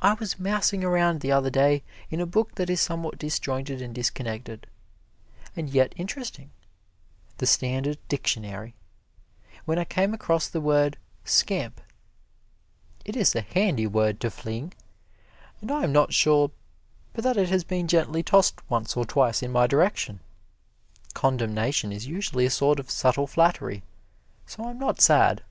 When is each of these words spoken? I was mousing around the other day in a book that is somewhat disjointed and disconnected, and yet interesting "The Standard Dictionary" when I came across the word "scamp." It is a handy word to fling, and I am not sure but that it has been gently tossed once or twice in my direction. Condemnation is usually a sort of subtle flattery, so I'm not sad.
I 0.00 0.14
was 0.14 0.38
mousing 0.38 0.84
around 0.84 1.20
the 1.20 1.32
other 1.32 1.50
day 1.50 1.82
in 2.10 2.20
a 2.20 2.26
book 2.26 2.54
that 2.54 2.70
is 2.70 2.80
somewhat 2.80 3.18
disjointed 3.18 3.82
and 3.82 3.92
disconnected, 3.92 4.68
and 5.56 5.68
yet 5.68 5.94
interesting 5.96 6.52
"The 7.38 7.46
Standard 7.46 7.98
Dictionary" 8.06 8.76
when 9.64 9.80
I 9.80 9.84
came 9.84 10.14
across 10.14 10.46
the 10.46 10.60
word 10.60 10.96
"scamp." 11.24 11.80
It 13.04 13.16
is 13.16 13.34
a 13.34 13.40
handy 13.40 13.88
word 13.88 14.20
to 14.20 14.30
fling, 14.30 14.74
and 15.60 15.72
I 15.72 15.82
am 15.82 15.90
not 15.92 16.12
sure 16.14 16.52
but 17.12 17.24
that 17.24 17.36
it 17.36 17.48
has 17.48 17.64
been 17.64 17.88
gently 17.88 18.22
tossed 18.22 18.60
once 18.70 18.96
or 18.96 19.04
twice 19.04 19.42
in 19.42 19.50
my 19.50 19.66
direction. 19.66 20.20
Condemnation 21.14 21.90
is 21.90 22.06
usually 22.06 22.46
a 22.46 22.48
sort 22.50 22.78
of 22.78 22.92
subtle 22.92 23.26
flattery, 23.26 23.82
so 24.46 24.64
I'm 24.66 24.78
not 24.78 25.00
sad. 25.00 25.42